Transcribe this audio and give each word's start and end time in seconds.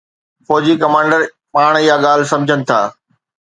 فوجي 0.47 0.73
ڪمانڊر 0.83 1.21
پاڻ 1.53 1.71
اها 1.79 1.95
ڳالهه 2.05 2.29
سمجهن 2.33 2.59
ٿا. 2.69 2.79